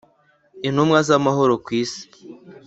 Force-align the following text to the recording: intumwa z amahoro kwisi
intumwa 0.67 0.99
z 1.07 1.09
amahoro 1.17 1.53
kwisi 1.65 2.03